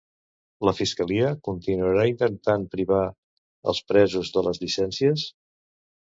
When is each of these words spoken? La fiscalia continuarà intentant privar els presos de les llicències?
La 0.67 0.71
fiscalia 0.75 1.27
continuarà 1.47 2.05
intentant 2.11 2.65
privar 2.71 3.01
els 3.73 3.81
presos 3.91 4.31
de 4.39 4.43
les 4.47 4.61
llicències? 4.63 5.27